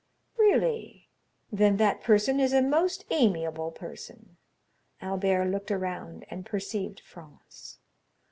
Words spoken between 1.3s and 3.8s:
Then that person is a most amiable